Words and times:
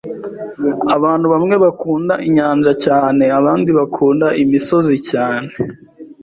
Abantu 0.95 1.25
bamwe 1.33 1.55
bakunda 1.63 2.13
inyanja 2.27 2.71
cyane, 2.85 3.23
abandi 3.39 3.69
bakunda 3.77 4.27
imisozi 4.43 4.95
cyane. 5.09 5.47